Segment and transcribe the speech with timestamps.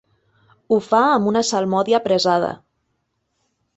[0.69, 2.51] Ho fa amb una salmòdia apressada.